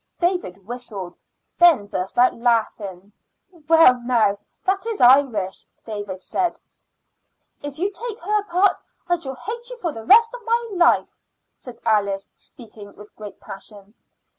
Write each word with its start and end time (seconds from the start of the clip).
David 0.19 0.65
whistled. 0.65 1.15
Ben 1.59 1.85
burst 1.85 2.17
out 2.17 2.33
laughing. 2.33 3.11
"Well, 3.67 4.01
now 4.03 4.39
that 4.65 4.87
is 4.87 4.99
Irish," 4.99 5.65
David 5.85 6.23
said. 6.23 6.59
"If 7.61 7.77
you 7.77 7.91
take 7.91 8.19
her 8.19 8.43
part 8.45 8.81
I 9.07 9.19
shall 9.19 9.35
hate 9.35 9.69
you 9.69 9.77
all 9.83 9.93
the 9.93 10.03
rest 10.07 10.33
of 10.33 10.41
my 10.43 10.69
life," 10.73 11.15
said 11.53 11.77
Alice, 11.85 12.27
speaking 12.33 12.95
with 12.95 13.15
great 13.15 13.39
passion. 13.39 13.93